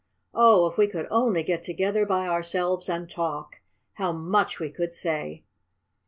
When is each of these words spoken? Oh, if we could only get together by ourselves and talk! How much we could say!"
Oh, 0.33 0.65
if 0.65 0.79
we 0.79 0.87
could 0.87 1.07
only 1.11 1.43
get 1.43 1.61
together 1.61 2.07
by 2.07 2.27
ourselves 2.27 2.89
and 2.89 3.07
talk! 3.07 3.57
How 3.93 4.11
much 4.11 4.59
we 4.59 4.71
could 4.71 4.95
say!" 4.95 5.43